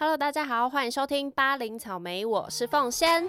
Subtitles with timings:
[0.00, 3.28] Hello，大家好，欢迎收听巴林草莓，我是凤仙。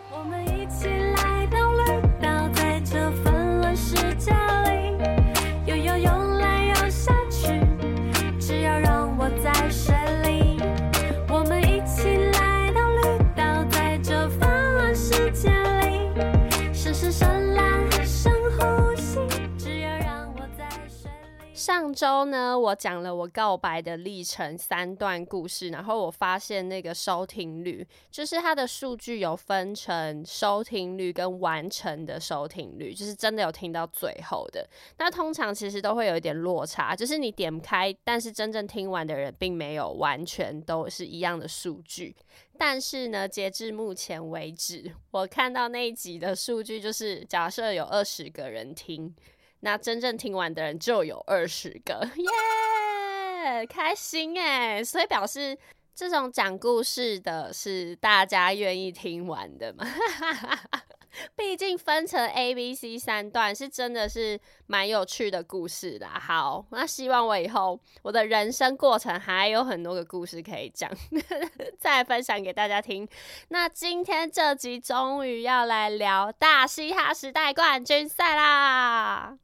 [21.90, 34.70] 上周呢，我讲了我告白的历程三段故事，然后我发现那个收听率，就是它的数据有分成收听率跟完成的收听率，就是真的有听到最后的。
[35.00, 42.16] 那通常其实都会有一点落差，就是你点开，但是真正听完的人并没有完全都是一样的数据。
[42.56, 49.16] 但是呢，截至目前为止，我看到那一集的数据，就是假设有二十个人听。
[49.62, 54.84] 那真正听完的人就有二十个， 耶，开心哎！
[54.84, 55.58] 所以表示
[55.94, 59.86] 这种讲故事的是大家愿意听完的嘛？
[61.36, 66.20] 毕竟分成 A、B、C 三段，是真的是蛮有趣的故事啦。
[66.20, 70.90] 好，那希望我以后我的人生过程还有很多个故事可以讲，
[71.80, 73.08] 再分享给大家听。
[73.50, 79.38] 那今天这集终于要来聊大嘻哈时代冠军赛啦！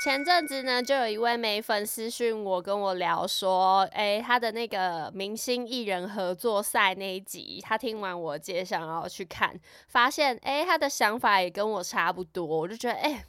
[0.00, 9.54] 前阵子呢，就有一位美粉私讯我，跟我聊说，诶，他的那个明星艺人合作赛那一集，他听完我介绍，然后去看，
[9.88, 13.22] 发现，诶，他的想法也跟我差不多，我就觉得，诶，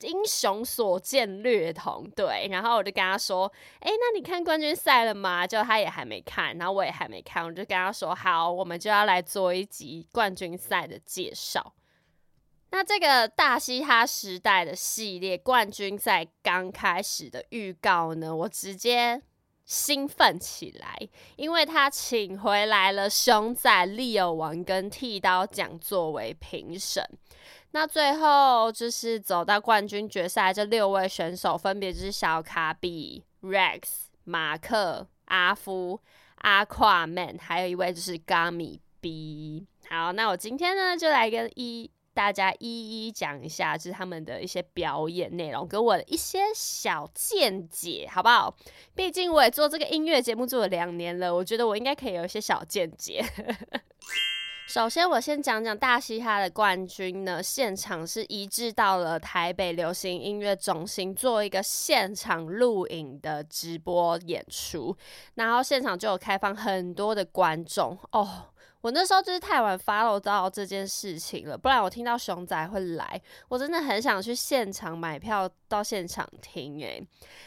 [0.00, 3.46] 英雄所见略同，对，然后我就跟他说，
[3.78, 5.46] 诶，那你看冠军赛了吗？
[5.46, 11.72] 就他也还没看，然后我也还没看，我就跟他说，好，我们就要来做一集冠军赛的介绍。
[12.72, 19.20] 那这个大嘻哈时代的系列冠军赛刚开始的预告呢，我直接
[19.64, 27.04] 兴奋起来，因为他请回来了熊仔、利友王跟剃刀奖作为评审。
[27.72, 33.82] 那最后就是走到冠军决赛，这六位选手分别就是小卡比、Rex、
[34.24, 36.00] 马克、阿夫、
[36.36, 39.66] 阿跨 Man，还有一位就是 Gummy B。
[39.88, 41.90] 好，那我今天呢就来跟一。
[42.20, 48.54] 大家一一讲一下，就是他们的一些表演内容，给我的一些小见解，好不好？
[48.94, 53.24] 毕竟我也做这个音乐节目做了两年了，我觉得我应该可以有一些小见解。
[54.68, 64.94] 首先，我先讲讲大嘻哈的冠军呢，现场是移至到了台北流行音乐中心做一个现场录影的直播演出，
[65.36, 68.49] 然后现场就有开放很多的观众哦。
[68.80, 77.06] 我那时候就是太晚 follow 到这件事情了，不然我听到熊仔会来，我真的很想去现场买票到现场听诶。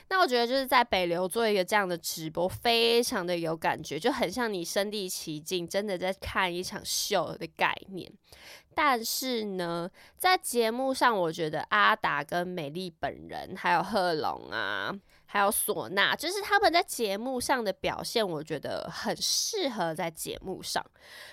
[0.10, 8.12] 那我觉得就是在北流做一个这样的直播，非常的有感觉，就很像你身临其境，真的在看一场秀的概念。
[8.76, 14.94] 但是呢，在节目上，我觉得阿达跟美丽本人还有贺龙啊。
[15.34, 20.86] 还有唢呐，就是他们在节目上的表现，我觉得很适合在节目上。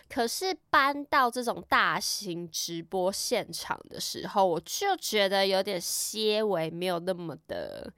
[0.09, 7.93] 可是搬到这种大型直播现场的时候，我就觉得有点些微没有那么的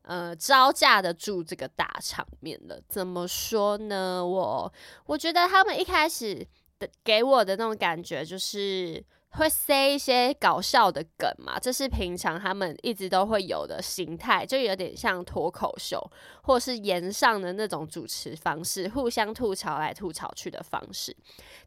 [0.00, 2.80] 呃招架得住这个大场面了。
[2.88, 4.26] 怎么说呢？
[4.26, 4.72] 我
[5.04, 6.46] 我觉得他们一开始
[6.78, 9.04] 的给我的那种感觉就是。
[9.32, 11.58] 会塞一些搞笑的梗嘛？
[11.58, 15.98] 这是平常他们一直都会有的形态，就有点像脱口秀，
[16.42, 21.16] 或是言上的那种主持方式，互相吐槽来吐槽去的方式。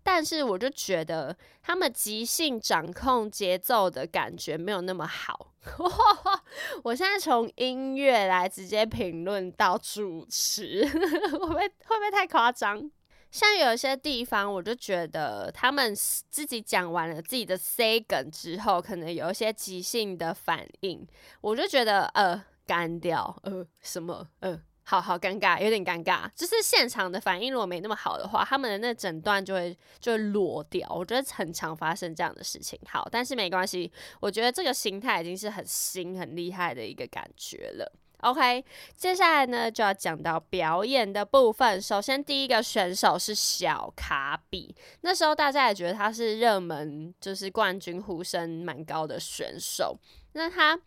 [0.03, 5.51] 但是我就觉得他们即兴掌控节奏的感觉没有那么好。
[6.83, 12.91] 我现在从音乐来直接评论到主持， 会不会会不会太夸张？
[13.35, 21.05] 像有一些地方，我就觉得他们自己讲完了自己的 say 梗之后，可能有一些即兴的反应，
[21.41, 26.29] 我就觉得呃干掉呃什么呃好好尴尬，有点尴尬。
[26.33, 30.87] 就是现场的反应如果没那么好的话，他们的那整段就会就会落掉。
[30.89, 32.79] 我觉得很常发生这样的事情。
[32.87, 33.91] 好，但是没关系，
[34.21, 37.91] 我觉得这个形态已经是很新很厉害的一个感觉了。
[38.21, 38.65] OK，
[38.95, 41.79] 接下来呢就要讲到表演的部分。
[41.79, 44.75] 首先，第一个选手是小卡比。
[45.01, 49.97] 那时候大家也觉得他是热门，就是冠军呼声蛮高的选手。
[50.33, 50.77] 那他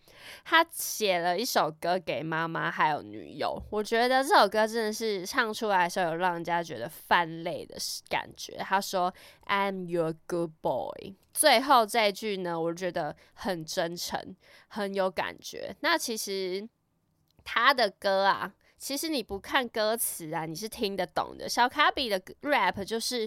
[0.44, 7.76] 他写了一首歌给妈妈还有女友，我觉得这首歌真的是唱出来的时候有让人家觉得泛泪的
[8.08, 8.56] 感觉。
[8.58, 9.14] 他说
[9.46, 14.36] "I'm your good boy"，最后这句呢，我觉得很真诚，
[14.66, 15.76] 很有感觉。
[15.80, 16.68] 那其实。
[17.50, 21.48] 他的歌啊，其实你不看歌词啊，你是听得懂的。
[21.48, 23.26] 小卡比的 rap 就是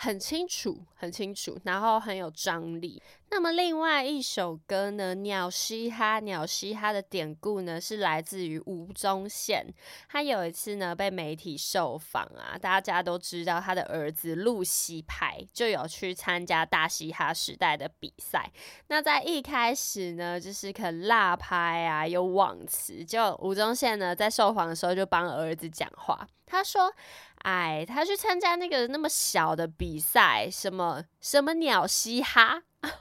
[0.00, 3.02] 很清楚、很清楚，然后很有张力。
[3.30, 9.66] 那么另外一首歌呢，《鸟嘻哈》，鸟嘻哈的典故呢是来自于吴宗宪。
[10.08, 18.48] 他有一次呢被媒体受访啊，大家都知道他的儿子露西派就有去参加大嘻哈时代的比赛。
[18.86, 26.90] 那在一开始呢，就是可能辣拍啊，有忘词，就吴宗宪呢在受访的时候就帮儿子讲话，他说
[27.42, 32.62] ：“哎，他去参加那个那么小的比赛，什么什么鸟嘻哈。”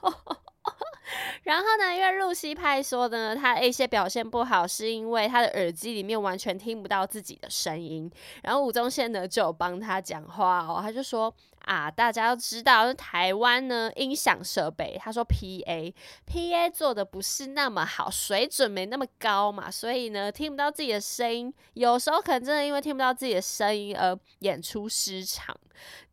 [1.43, 8.11] 然后呢，因为露西派说的呢，他一些表现不好，是因为他的耳机里面完全听不到自己的声音。
[8.43, 11.33] 然后吴宗宪呢就帮他讲话哦，他就说
[11.67, 15.93] 啊，大家要知道，台湾呢音响设备，他说 P A
[16.25, 25.55] P A 做的不是那么好，水准没那么高嘛，所以呢听不到自己的声音，有时候可能真的因为听不到自己的声音而演出失常。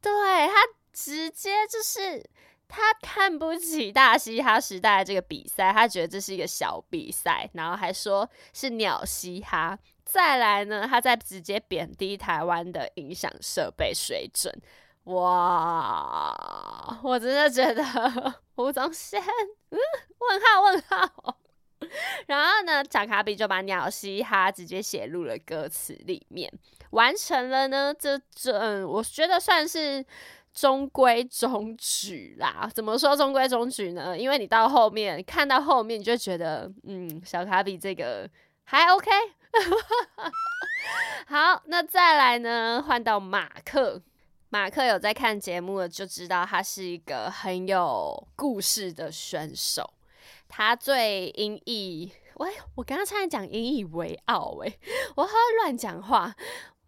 [0.01, 0.13] 对
[0.49, 0.55] 他
[0.93, 2.29] 直接就是。
[2.67, 9.79] 他看不起大嘻哈时代这个比赛，他觉得这是一个小比赛，然后还说是鸟嘻哈。
[10.05, 14.53] 再来呢，他在直接贬低台湾的音响设备水准。
[15.05, 17.83] 哇，我真的觉得
[18.57, 19.21] 吴宗宪，
[19.71, 19.79] 嗯，
[20.19, 21.37] 问号问号。
[22.27, 26.53] 然后呢，贾卡比就把鸟嘻哈直接写入了歌词里面，
[26.91, 27.93] 完成了呢。
[27.93, 30.05] 这这，我觉得算是。
[30.55, 34.17] 中规中矩啦，怎么说中规中矩呢？
[34.17, 38.31] 因为你到后面看到后面，你就觉得，嗯，小卡比这个
[38.63, 39.11] 还 OK。
[41.27, 44.01] 好，那再来呢，换到马克。
[44.55, 49.95] 马克有在看节目的，就知道他是一个很有故事的选手。
[50.49, 54.73] 他最引以，喂，我刚刚差点讲引以为傲，哎，
[55.17, 56.37] 我好乱讲话。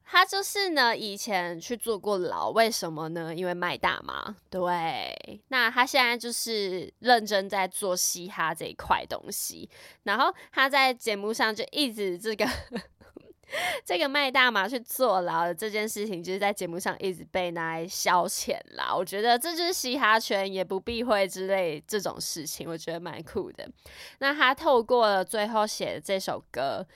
[0.04, 3.34] 他就是呢，以前去坐过牢，为什么呢？
[3.34, 4.36] 因为卖大麻。
[4.48, 9.69] 对，那他现在就是认真在做嘻哈这一块东西。
[10.04, 12.48] 然后他在节目上就一直这个
[13.84, 18.94] 这个卖大麻去坐牢的这件事情，就是在节目上一直被拿来消遣啦。
[18.94, 23.69] 我觉得这就是嘻哈圈也不避讳之类这种事情，我觉得蛮酷的。
[24.19, 26.87] 那他透过了最后写的这首歌。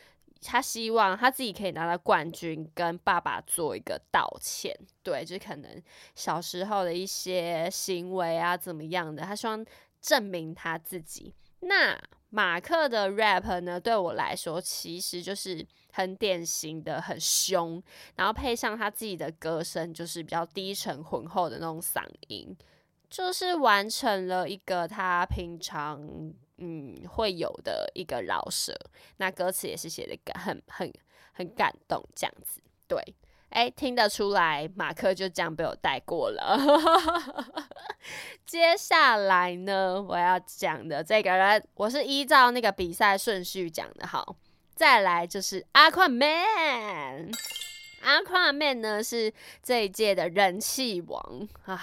[0.43, 4.75] 他希望他自己可以拿到冠军，跟爸爸做一个道歉。
[5.03, 5.71] 对，就是可能
[6.15, 9.63] 小时候的一些行为啊，怎么样的，他希望
[10.01, 11.35] 证明他自己。
[11.61, 11.95] 那
[12.31, 17.83] 马克的 rap 呢，对我来说其实就是很典型的很凶，
[18.17, 22.57] 然后配上他自己的歌声，就是比较低沉浑厚的那种嗓音，
[23.09, 26.33] 就是完成了一个他平常。
[26.63, 28.79] 嗯，会有的一个饶舌，
[29.17, 30.93] 那歌词也是写的很很
[31.33, 32.61] 很感动，这样子。
[32.87, 33.03] 对，
[33.49, 36.59] 哎，听得出来，马克就这样被我带过了。
[38.45, 44.07] 接下来呢，我要讲的这个人，我是依照那个比赛顺序讲的。
[44.07, 44.37] 好，
[44.81, 47.31] 再来就是阿宽 man，
[48.01, 49.31] 阿宽 man 呢是
[49.63, 51.79] 这一届的人气王啊，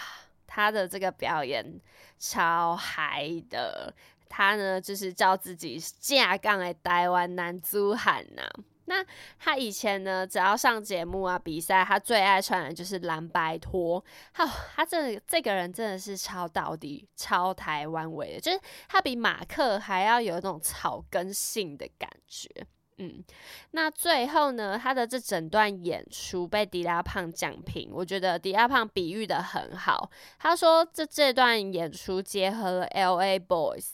[0.48, 1.80] 他的这个表演
[2.18, 3.94] 超嗨的。
[4.28, 8.42] 他呢，就是叫自己架杠的台湾男子汉呐。
[8.86, 9.06] 那
[9.38, 14.04] 他以前呢，只要上节目啊、比赛，他最爱穿的就是蓝白拖。
[14.32, 14.44] 好，
[14.76, 22.50] 他这这个人真的是超到底、超台湾味的，就是他比马克还要有那种草根性的感觉。
[22.98, 23.24] 嗯，
[23.72, 30.10] 那最后呢，他的这整段演出被迪拉胖讲评，我觉得迪拉胖比喻的很好。
[30.40, 33.40] 他说，这这段演出结合了 L.A.
[33.40, 33.90] Boys。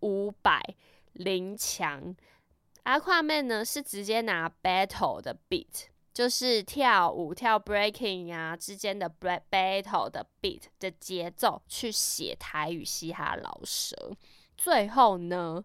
[0.00, 0.62] 五百
[1.14, 2.14] 零强，
[2.82, 9.10] 阿夸妹呢是直接拿 battle 的 beat，就是跳舞跳 breaking 啊之间的
[9.50, 14.14] battle 的 beat 的节奏去写台语嘻哈老舌。
[14.56, 15.62] 最后呢，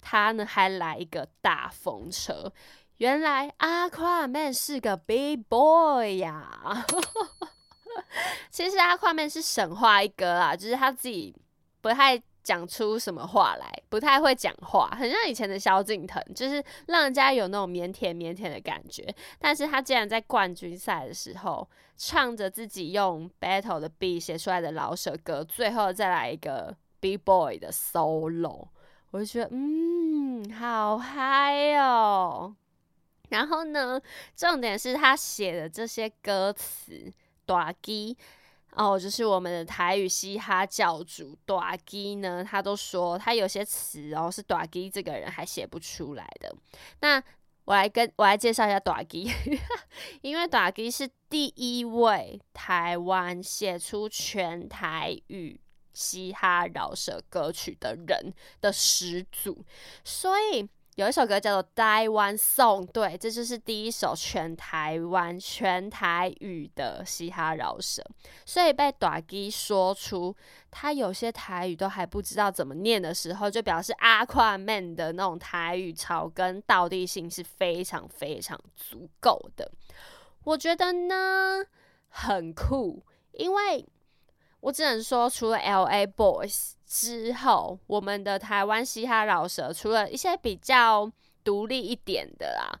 [0.00, 2.52] 他呢还来一个大风车，
[2.96, 6.84] 原来阿夸妹是个 big boy 呀。
[8.50, 11.34] 其实阿夸妹是神话一哥啊，就是他自己
[11.80, 12.20] 不太。
[12.40, 19.06] 讲出什么话来，不太会讲话，很像以前的萧敬腾，就是让人家有那种腼腆腼腆的感觉。
[19.38, 21.68] 但是他竟然在冠军赛的时候，
[21.98, 28.68] 唱着自己用 battle 的 B 写出来的老舍歌，最后再来一个 B boy 的 solo，
[29.10, 32.54] 我就觉得，嗯，好嗨哦。
[33.30, 34.00] 然后呢，
[34.34, 37.12] 重点是他写的这些歌词，
[37.44, 38.16] 短基。
[38.72, 46.54] 哦，就是我们的台语嘻哈教主短基呢，他都说他有些词哦是短基这个人还写不出来的。
[47.00, 47.20] 那
[47.64, 49.28] 我来跟我来介绍一下短基，
[50.22, 55.58] 因为短基是第一位台湾写出全台语
[55.98, 59.64] 嘻哈饶舌歌曲的人的始祖，
[60.04, 60.68] 所以。
[60.98, 68.02] 有一首歌叫做《台湾颂》，对，这就是第一首全台湾全台语的嘻哈饶舌，
[68.44, 70.34] 所以被短基说出
[70.72, 79.70] 他有些台语都还不知道怎么念的时候，就表示阿夸 man 的那种台语草根道地性是非常非常足够的。
[80.42, 81.64] 我觉得呢
[82.08, 83.86] 很酷，因为
[84.60, 86.72] 我只能说，除了 L A Boys。
[86.90, 91.12] 之后，我们的台湾嘻哈饶舌，除了一些比较
[91.44, 92.80] 独立一点的啦，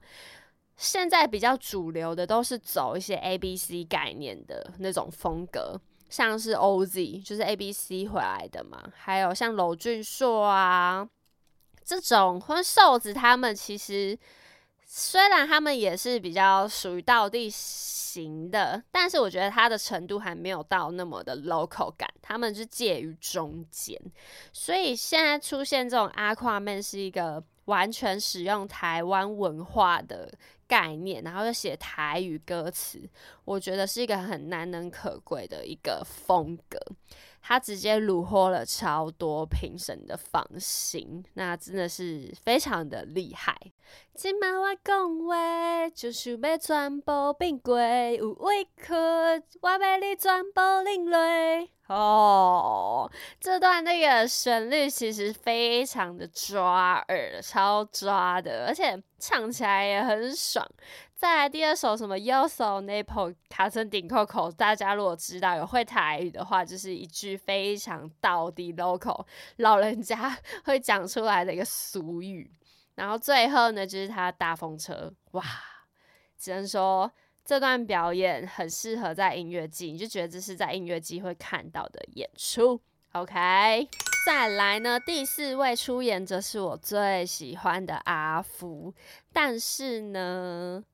[0.78, 11.06] 现在比较主流的都是走一些 A B C 概念的那种风格，像是 O Z，就是 A B C 回来的嘛，还有像娄俊硕啊
[11.84, 14.18] 这种，或瘦子他们，其实
[14.88, 17.48] 虽然他们也是比较属于倒地。
[18.08, 24.00] 型的，但是我觉得它的程度还没有到那么的 local 感，他们是介于中间，
[24.50, 30.30] 所以现在出现这种阿夸面是一个完全使用台湾文化的
[30.66, 33.00] 概念，然后又写台语歌词，
[33.44, 36.78] 我觉得是一个很难能可贵的一个风格。
[37.40, 43.56] 他直接虏获了超多评审的芳心，那真的是非常的厉害。
[44.14, 48.92] 今晚我讲话，就是要全部变过，有委屈，
[49.62, 51.68] 我要你全部领略。
[51.88, 60.66] 哦，这段那个旋律其实非常的抓耳，超抓的，而且唱起来也很爽。
[61.14, 69.26] 再来第二首什么 Yoso Naple 卡森顶扣扣，大家如果知道有会台语的话，就是一句非常道地 local
[69.56, 72.50] 老人家 会讲出来的一个俗语。
[72.94, 75.42] 然后最后呢，就是他大风车，哇，
[76.38, 77.10] 只能说
[77.48, 82.78] 这段表演很适合在音乐季，你就觉得这是在音乐季会看到的演出。
[83.12, 83.88] OK，
[84.26, 88.92] 再来呢，第四位出演者是我最喜欢的阿福，
[89.32, 90.84] 但是呢。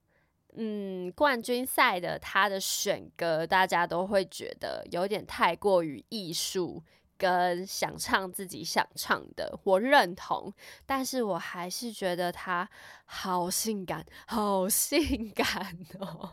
[0.56, 6.80] 嗯，冠军赛的他的选歌，大家都会觉得有点太过于艺术，
[7.16, 10.52] 跟想唱自己想唱的，我认同。
[10.86, 12.68] 但是我还是觉得他
[13.04, 16.32] 好性感，好性感哦。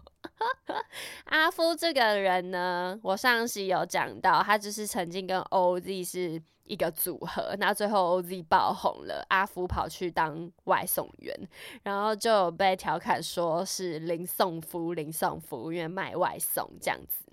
[1.25, 6.41] 阿夫这个人呢，我上期有讲到，他就是曾经跟 OZ 是。
[6.63, 11.35] 一个组合，那最后 OZ 爆红了，阿福跑去当外送员，
[11.83, 17.25] 然后就被调侃说是零送夫，零送夫，因为卖外送这样子。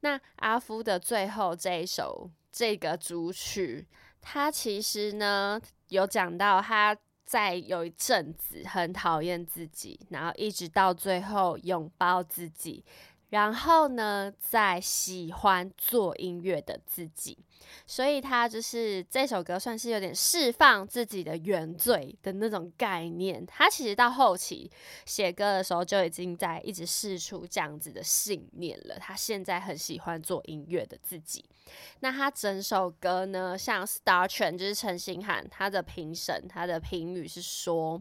[0.00, 3.86] 那阿夫的最后这一首这个主曲，
[4.20, 6.94] 他其实呢有讲到他
[7.24, 12.84] 在有一阵子很讨厌自己，然后一直到最后拥抱自己。
[13.30, 17.38] 然后呢，再喜欢做音乐的自己，
[17.86, 23.46] 所以他就是这首歌算是有点释放自己的原罪的那种概念。
[23.46, 24.70] 他其实到后期
[25.06, 28.98] 写歌的时候就已经在一直试出这样子的信念了。
[28.98, 31.42] 他现在很喜欢做音乐的自己。
[32.00, 38.00] 那他整首歌呢，像 Star Trend 就是陈星汉他的评审，他的评语是说，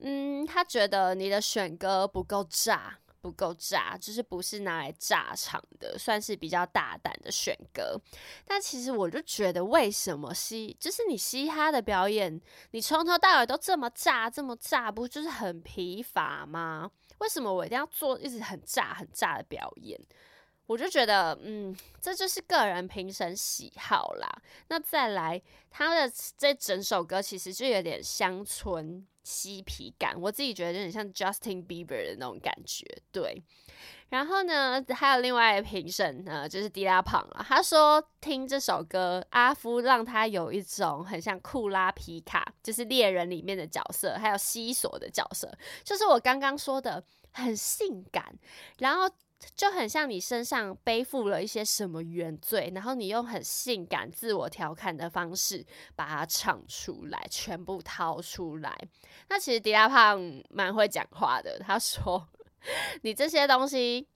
[0.00, 2.98] 嗯，他觉得你的选歌不够炸。
[3.22, 8.00] 不够炸，就是不是拿来炸场的，算是比较大胆的选歌。
[8.46, 16.90] 但其实我就觉得，为什么嘻，就是你嘻哈的表演，你从头到尾都这么炸，这么炸，不就是很疲乏吗？
[17.18, 20.00] 为什么我一定要做一直很炸、很炸的表演？
[20.70, 24.28] 我就觉得，嗯，这就是个人评审喜好啦。
[24.68, 29.04] 那再来，他的这整首歌其实就有点乡村。
[29.22, 33.40] 嬉皮感，我自己觉得有点像 Justin Bieber 的那种感觉，对。
[34.08, 37.44] 然后呢，还有另外一个评审呢，就是迪拉胖了。
[37.46, 45.52] 他说听这首歌，阿夫让他有一种很像库拉皮卡，就是猎人里面的角色，还有西索的角色，
[45.84, 48.34] 就是我刚刚说的很性感，
[48.78, 49.08] 然后。
[49.56, 55.64] 就很像你身上背负了一些什么原罪，然后你用很性感、自我调侃的方式
[55.96, 58.76] 把它唱出来，全部掏出来。
[59.28, 60.20] 那其实迪亚胖
[60.50, 62.28] 蛮会讲话的，他说：
[63.02, 64.08] “你这些东西。”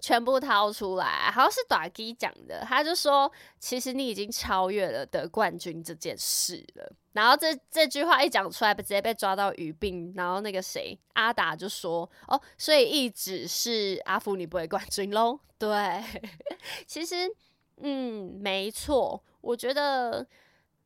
[0.00, 6.92] 全部掏出来，好像是短基讲的，他就说，其实你已经超越了得冠军这件事了。
[7.12, 10.12] 然后这这句话一讲出来，直接被抓到语病。
[10.16, 15.40] 然后那个谁阿达就说，哦，所以一直是阿福你不会冠军喽？
[15.58, 16.04] 对，
[16.86, 17.30] 其实，
[17.78, 20.26] 嗯，没错，我觉得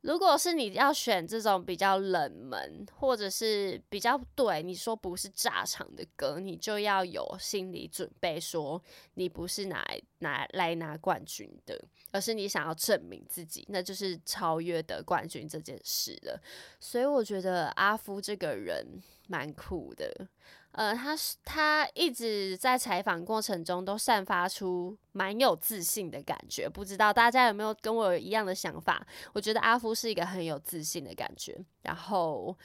[0.01, 8.81] 如果是你要选这种比较冷门，或者是比较对你说不是炸场的歌，你就要有心理准备，说
[9.13, 9.85] 你不是拿
[10.19, 11.79] 拿来拿冠军的，
[12.11, 16.41] 而是你想要证明自己，那就是超越得冠军这件事了。
[16.79, 18.83] 所以我觉得阿夫这个人
[19.27, 20.27] 蛮酷的。
[20.71, 29.05] 呃，他是他一直在采访过程中都散发出蛮有自信的感觉，不知道大家有没有跟我一样的想法？
[29.33, 32.57] 我觉得阿夫是一个很有自信的感觉，然后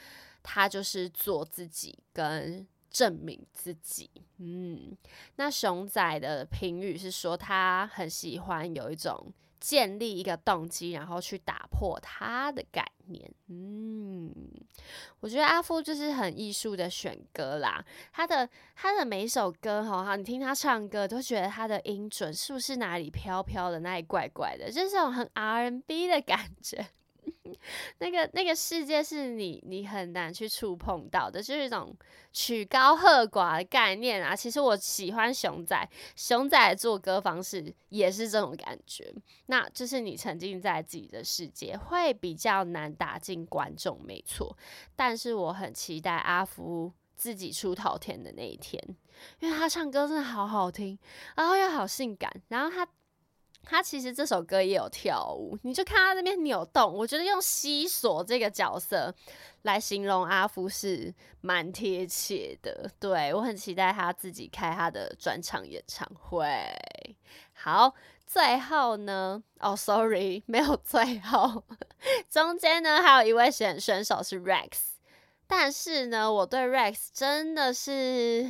[0.43, 4.11] 他就是做自己跟证明自己。
[4.39, 4.97] 嗯，
[5.37, 9.33] 那熊仔的评语是说他很喜欢有一种。
[9.61, 13.31] 建立一个动机，然后去打破他的概念。
[13.49, 14.35] 嗯，
[15.21, 17.85] 我觉得阿夫就是很艺术的选歌啦。
[18.13, 26.89] 他的他的每一首歌，哈，你听他唱歌，都觉得他的音准是不是哪里飘飘的，哪里怪怪的，就是这种很 R&B 的感觉。
[27.99, 31.95] 那个那个世界是你你很难去触碰到的，就是一种
[32.33, 34.35] 曲高和寡的概念啊。
[34.35, 39.13] 其实我喜欢熊仔，熊仔做歌方式也是这种感觉。
[39.47, 44.57] 那就是你沉浸在自己的世界，会比较难打进观众，没错。
[44.95, 48.83] 但是我很期待阿福自己出头天的那一天，
[49.41, 50.99] 因为他唱歌真的好好听，
[51.37, 52.87] 然后又好性感，然后他。
[53.69, 59.13] 他其实这首歌也有跳舞，你就看他那边扭动，我觉得用西索这个角色
[59.63, 62.89] 来形容阿夫是蛮贴切的。
[63.01, 66.49] 对我很期待他自己开他的专场演唱会。
[67.55, 67.93] 好，
[68.25, 71.65] 最后呢，哦，sorry，没有最后，
[72.31, 74.71] 中间呢还有一位选选手是 Rex，
[75.49, 78.49] 但是呢，我对 Rex 真的是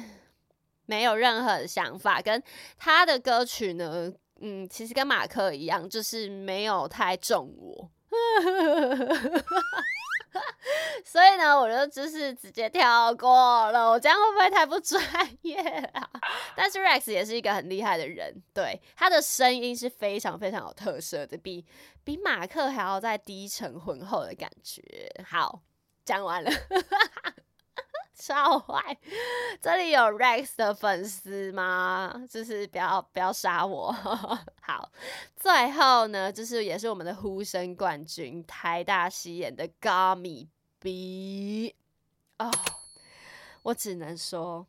[0.85, 2.43] 没有任何的想法，跟
[2.77, 4.13] 他的歌曲呢。
[4.41, 7.91] 嗯，其实跟马克一样，就是没有太中我，
[11.05, 13.91] 所以呢，我就就是直接跳过了。
[13.91, 15.03] 我这样会不会太不专
[15.43, 15.57] 业
[15.95, 16.09] 啊？
[16.57, 21.65] 但是 Rex 也是一个很厉害的人，对他的声音是非常非常有特色的，比
[22.05, 24.83] 比马克还要再低沉浑厚的感觉。
[25.25, 25.63] 好，
[26.05, 26.51] 讲完了。
[28.17, 28.99] 超坏！
[29.61, 32.25] 这里有 Rex 的粉丝吗？
[32.31, 33.93] 就是不要不要杀我。
[34.63, 34.91] 好，
[35.37, 40.49] 最后呢，就是也是我们的呼声冠军台大西演的 Gummy
[40.81, 41.77] B
[42.39, 42.51] 哦，
[43.63, 44.67] 我只能说，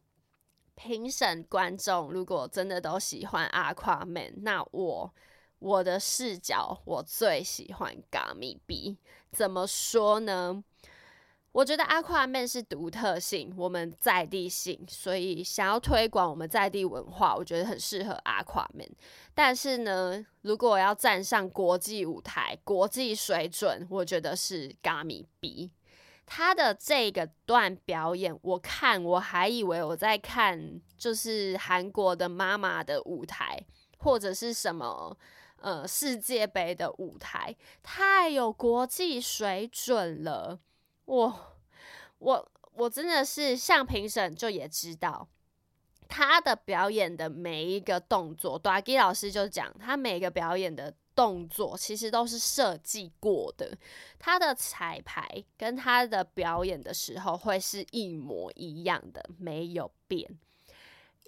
[0.76, 5.14] 评审观众如果真的都喜欢 Aquaman，那我
[5.60, 8.98] 我的视角我最喜欢 Gummy B。
[9.32, 10.64] 怎么说呢？
[11.58, 18.88] 我觉得阿夸面是独特性，我们在地性，所以想要推广我们在地文化，我觉得很适合阿夸面。
[19.34, 25.72] 但是呢，如果要站上国际舞台、国际水准，我觉得是 Gami B。
[26.28, 33.60] 他的这个段表演，我看我还以为我在看就是韩国的妈妈的舞台，
[33.98, 35.18] 或者是什么
[35.62, 40.60] 呃世界杯的舞台，太有国际水准了。
[41.08, 41.58] 我
[42.20, 45.28] 我我真的是像评审就也知道
[46.08, 53.76] 他的表演的每一个动作 d a g 老师就讲他每个表演的动作其实都是设计过的，
[54.20, 60.30] 他的彩排跟他的表演的时候会是一模一样的，没有变。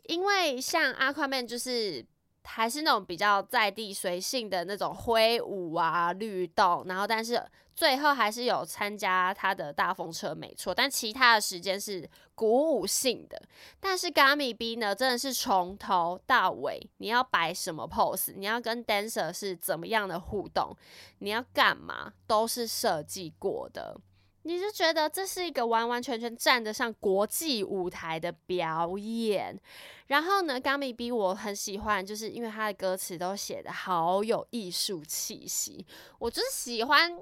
[0.04, 2.06] 因为像阿夸曼就是
[2.44, 7.42] 还是那种比较在地随性的那种挥舞啊律动，然后但是。
[7.76, 13.42] 最后还是有参加他的大风车，没错，但其他的时间是鼓舞性的。
[13.80, 20.76] 但是 Gummy B 呢，真的是从头到尾，你要摆什么 pose，你要跟 dancer 是怎么样的互动，
[21.20, 23.98] 你要干嘛，都是设计过的。
[24.44, 29.60] 你是觉得这是一个完完全全站得上国际舞台的表演。
[30.08, 35.86] 然后呢，Gummy B 我很喜欢，就是因为他的歌词都写的好有艺术气息。
[36.18, 37.16] 我就是喜欢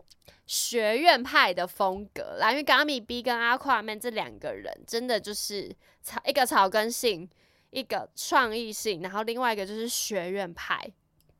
[0.45, 7.29] 学院派的风格啦，因为 Gummy B 跟阿夸曼这两个人真的就是草一个草根性，
[7.71, 10.89] 一个创意性，然后另外一个就是学院派，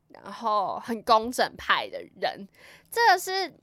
[0.10, 2.46] 然后很工整派的人。
[2.92, 3.54] 这个是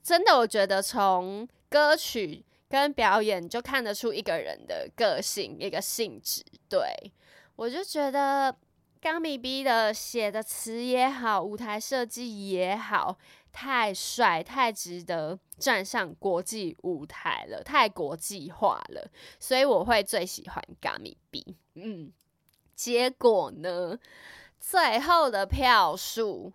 [0.00, 6.44] 真的，我觉得从歌曲跟表演就看得出一个人的个性，一个性质。
[6.68, 7.10] 对
[7.56, 8.54] 我就觉得
[9.00, 13.16] Gummy B 的写的词也好，舞台设计也好，
[13.50, 21.56] 太帅，太值得站上国际舞台了，太国际化了，所以我会最喜欢 Gummy B。
[21.74, 22.12] 嗯，
[22.74, 23.98] 结果呢，
[24.60, 26.52] 最后的票数。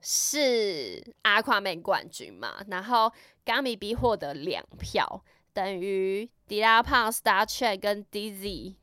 [0.00, 3.12] 是阿夸妹冠军嘛，然后
[3.44, 8.74] Gummy B 获得两票，等于迪拉胖、Star Trek 跟 DZ，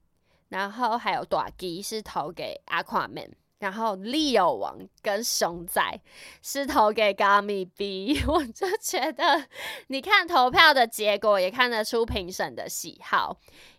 [0.50, 3.30] 然后还有短 G 是投给阿夸妹。
[3.60, 5.82] 然后 Leo 王跟熊仔
[6.44, 9.48] 是投给 Gummy B，我就觉得
[9.88, 13.36] 你看投票的结果也看得出评审的喜好，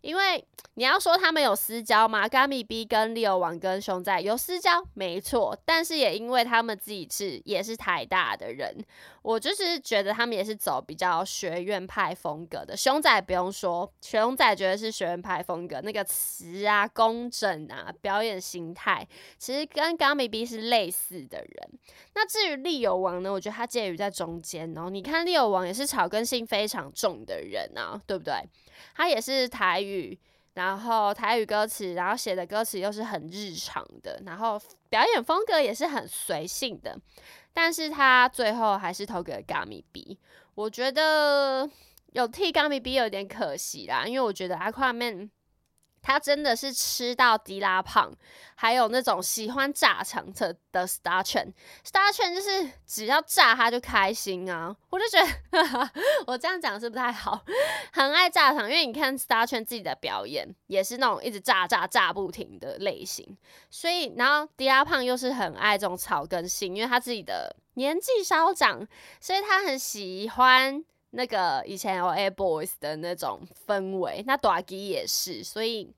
[0.08, 0.42] 因为
[0.74, 8.74] 你要说他们有私交吗？Gummy B 跟 Leo 王跟熊仔有私交，没错，但是也因为他们自己是也是台大的人，
[9.20, 12.74] 我就是觉得他们也是走比较学院派风格的。
[12.74, 19.68] 熊仔不用说，熊仔觉得是学院派风格，那个词啊、工整啊、表演形态，其实。
[19.70, 21.78] 跟 Gummy B 是类似的人，
[22.14, 23.30] 那至于利友王呢？
[23.30, 24.88] 我觉得他介于在中间哦。
[24.88, 28.34] 你看利友王也是草根性非常重的人啊，对不对？
[28.94, 29.97] 他也是台语，
[30.54, 36.98] 然后台语歌词，然后写的歌词又是很日常的，然后表演风格也是很随性的。
[37.52, 40.18] 但是他最后还是投给了 Gummy B，
[40.54, 41.68] 我觉得
[42.12, 45.30] 有替 Gummy B 有点可惜啦，因为我觉得 Aquaman。
[46.02, 48.12] 他真的是吃到迪拉胖，
[48.54, 51.52] 还有那种喜欢炸场的的 Star 圈
[51.84, 54.74] ，Star 圈就是只要炸他就开心啊！
[54.90, 55.90] 我就觉得
[56.26, 57.44] 我这样讲是不太好，
[57.92, 63.36] 很爱炸场，因为你看 Star 圈自己的表演也是那种一直炸炸炸不停的类型，
[63.70, 68.86] 所以然后迪拉胖又是很爱这种草根性，因为他自己的年纪稍长，
[69.20, 70.84] 所以他很喜欢。
[71.10, 75.90] 那个以前有 A Boys 的那种氛围，那 d a g 也是，所以，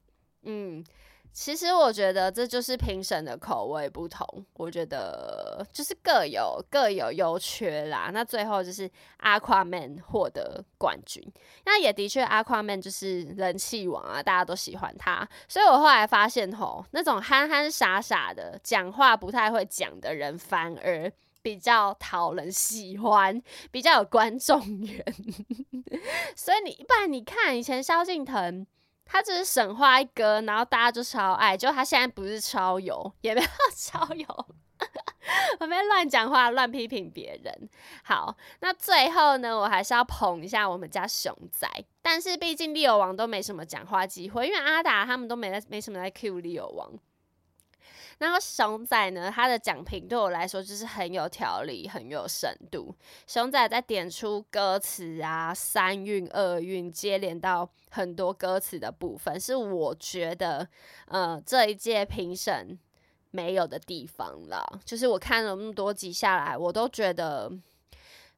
[0.42, 0.84] 嗯，
[1.32, 8.10] 其实我觉得这就是评审的口味不同，我觉得就是各有各有优缺啦。
[8.12, 8.88] 那最后就是
[9.20, 11.20] Aquaman 获得冠军，
[11.64, 15.28] 那也的确 Aquaman 就是人气王啊，大家都喜欢他。
[15.48, 21.12] 所以我后来发现吼，那种憨憨傻傻的讲话不太会讲的人，反而。
[21.42, 25.04] 比较讨人喜欢，比较有观众缘，
[26.36, 28.66] 所以你一般你看以前萧敬腾，
[29.04, 34.26] 他只是神话一哥，然后大家就超爱，就他现在不是超有，也没有超有，
[35.60, 37.68] 我没乱讲话，乱批评别人。
[38.04, 41.68] 好，那最后呢，我还是要捧一下我们家熊仔，
[42.02, 46.92] 但是毕竟利友王都没什么讲话机会，因为阿达他们都没在没什么在 Q 利友王。
[48.18, 52.94] 然后熊仔呢，他的讲评对我来说就是很有条理、很有深度。
[53.26, 60.68] 熊仔在点出歌词啊、三韵、二韵接连到很多歌词的部分，是我觉得
[61.06, 62.78] 呃这一届评审
[63.30, 64.80] 没有的地方了。
[64.84, 67.50] 就是我看了那么多集下来，我都觉得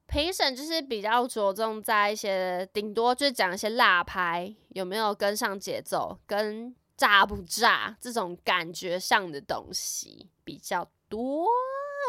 [0.06, 6.74] 评审就是比较着重在一些顶多就讲一些辣拍有没有跟上节奏跟。
[6.96, 7.96] 炸不炸？
[8.00, 11.46] 这种感觉上的东西比较多。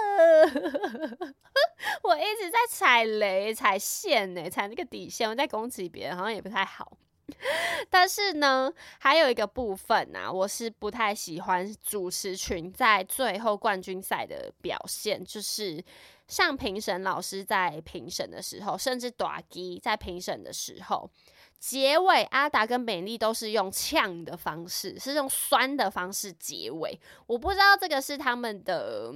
[2.04, 5.30] 我一直在踩雷、踩线呢，踩那个底线。
[5.30, 6.98] 我在攻击别人，好像也不太好。
[7.89, 15.84] 但是呢，还有一个部分啊，我是不太喜欢主持群在最后冠军赛的表现，就是
[16.28, 21.10] 像评审老师在评审的时候，甚至短基在评审的时候。
[21.65, 26.99] 结尾，阿达跟美丽都是用呛的方式，是用酸的方式结尾。
[27.26, 29.10] 我不知道这个是他们的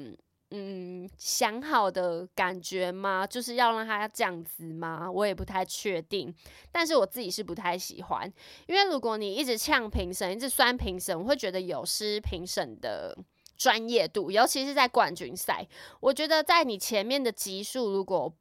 [0.52, 3.28] 嗯想好的感觉吗？
[3.28, 5.12] 就是要让他这样子吗？
[5.12, 6.34] 我也不太确定。
[6.72, 8.32] 但是我自己是不太喜欢，
[8.66, 13.14] 因为如果你一直呛评审，一直酸评审，我会觉得有失评审的
[13.58, 15.68] 专业度，尤其是在冠军赛。
[16.00, 18.34] 我觉得在你前面的集数，如果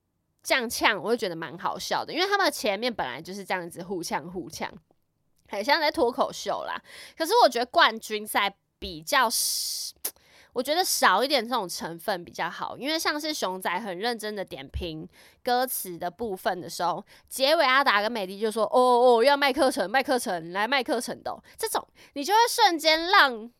[0.46, 4.72] 这样呛，我会觉得蛮好笑的，因为他们前面本来就是这样子互呛互呛，
[5.48, 6.80] 很像在脱口秀啦。
[7.18, 9.28] 可是我觉得冠军赛比较，
[10.52, 15.04] 我觉得少一点这种成分比较好，因为像是熊仔很认真的点评
[15.42, 23.50] 歌词的部分的时候，结尾阿达跟美丽就说：“哦哦，要卖课程，卖课程，来卖课程的。”这种你就会瞬间让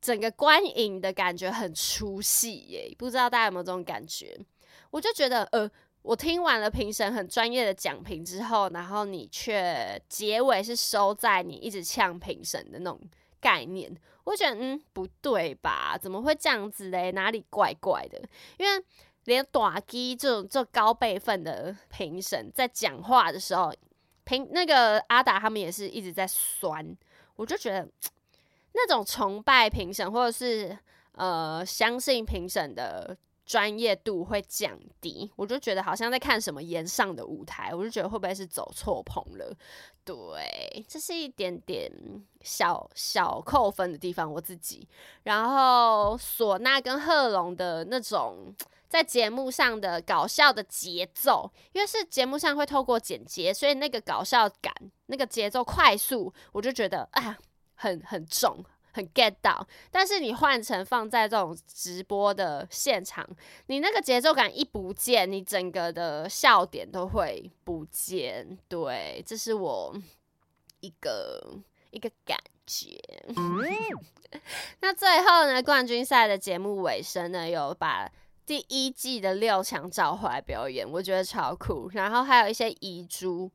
[0.00, 2.92] 整个观影的感觉很出戏耶。
[2.98, 4.36] 不知道大家有没有这种感觉？
[4.90, 5.70] 我就觉得呃。
[6.04, 13.00] 我听完了评审很专业的讲评之后，然后你却结尾是收在你一直呛评审的那种
[13.40, 13.90] 概念，
[14.24, 15.96] 我觉得嗯不对吧？
[15.98, 17.10] 怎么会这样子嘞？
[17.12, 18.20] 哪里怪怪的？
[18.58, 18.84] 因为
[19.24, 23.72] 连短基这种这高辈分的评审在讲话的时候，
[24.24, 26.94] 评那个阿达他们也是一直在酸，
[27.36, 27.88] 我就觉得
[28.74, 30.78] 那种崇拜评审或者是
[31.12, 33.16] 呃相信评审的。
[33.44, 39.56] 专业度会降低，我就觉得好像在看什么岩上的舞台，我就觉得会不会是走错棚了？
[40.04, 41.90] 对，这是一点点
[42.42, 44.88] 小小扣分的地方，我自己。
[45.22, 48.54] 然后唢呐跟贺龙的那种。
[48.86, 54.72] 在节目上的搞笑的节奏，因为是节目上会透过剪接，所以那个搞笑感、
[55.06, 57.36] 那个节奏快速，我就觉得啊，
[57.74, 58.64] 很很重。
[58.94, 63.28] 很 get 到，但是你换成放在这种直播的现场，
[63.66, 68.56] 你那个节奏感一不见，你整个的笑点都会不见。
[68.68, 69.92] 对，这是我
[70.78, 71.58] 一个
[71.90, 72.96] 一个感觉。
[74.80, 78.08] 那最后呢，冠军赛的节目尾声呢，有把
[78.46, 81.90] 第一季的六强找回来表演，我觉得超酷。
[81.94, 83.50] 然后还有一些遗珠。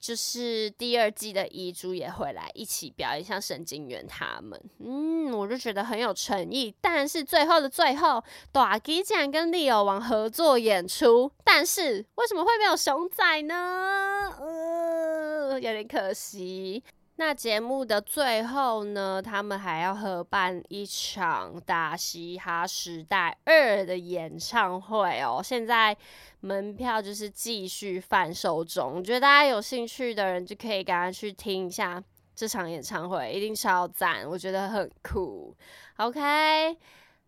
[0.00, 6.74] 就是第二季的遗珠也会来一起表演，像神经元他们，嗯，我就觉得很有诚意。
[6.80, 14.32] 但是最后的最后，大吉竟然跟利友王合作演出，但是为什么会没有熊仔呢？
[14.38, 16.82] 呃，有点可惜。
[17.20, 25.40] 那节目的最后呢，他们还要合办一场《大嘻哈时代二》的演唱会哦。
[25.42, 25.96] 现在
[26.42, 32.00] 门票就是继续贩售中，我觉得大家有兴趣的人就可以赶快去听一下
[32.36, 35.52] 这场演唱会，一定超赞，我觉得很酷。
[35.96, 36.78] OK，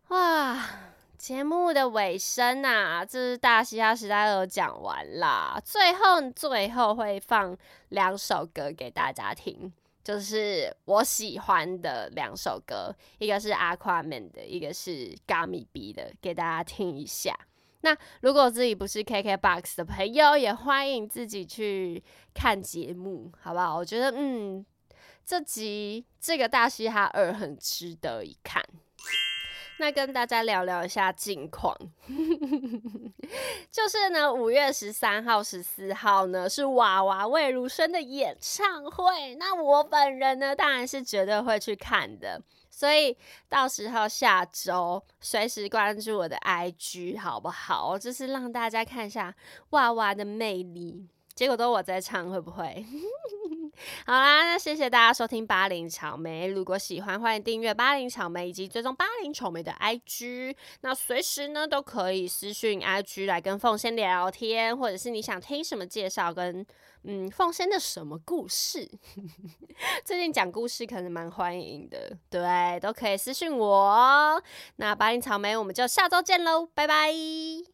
[0.07, 0.69] 哇，
[1.17, 7.57] 节目的尾声啊，这是《大嘻哈时代二》讲完啦，最后最后会放
[7.89, 9.73] 两首歌给大家听。
[10.03, 17.37] 就是我喜欢的两首歌，一个是 Aquaman 的，一个是 Gummy B 的，给大家听一下。
[17.81, 23.75] 那如果自己不是 KKBOX 的朋友，也欢迎自己去看节目，好不好？
[23.77, 24.63] 我觉得，嗯，
[25.25, 28.63] 这集这个大嘻哈二很值得一看。
[29.81, 31.75] 那跟大家聊聊一下近况，
[33.71, 42.39] 就是呢，五月十三号、十四号呢是娃娃魏如萱的演唱会，那我本人呢当然是绝对会去看的，
[42.69, 43.17] 所以
[43.49, 47.97] 到时候下周随时关注我的 IG 好不好？
[47.97, 49.33] 就是让大家看一下
[49.71, 51.07] 娃娃的魅力。
[51.33, 52.85] 结果都我在唱，会不会？
[54.05, 56.47] 好啦，那谢谢大家收听八零草莓。
[56.47, 60.55] 如果喜欢，欢迎订阅八零草莓以及追踪八零草莓的 IG。
[60.81, 66.65] 那随时呢都可以私讯 IG 来跟凤仙聊天，或者是你想听什么介绍，跟
[67.03, 68.89] 嗯凤仙的什么故事，
[70.05, 74.41] 最近讲故事可能蛮欢迎的，对，都可以私讯我。
[74.75, 77.70] 那八零草莓，我们就下周见喽，拜拜。